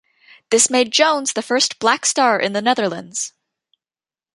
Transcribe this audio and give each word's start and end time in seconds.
This 0.49 0.67
made 0.67 0.91
Jones 0.91 1.33
the 1.33 1.43
first 1.43 1.77
black 1.77 2.07
star 2.07 2.39
in 2.39 2.53
the 2.53 2.61
Netherlands. 2.63 3.33